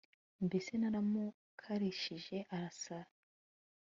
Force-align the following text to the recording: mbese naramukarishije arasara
mbese 0.45 0.71
naramukarishije 0.81 2.37
arasara 2.55 3.11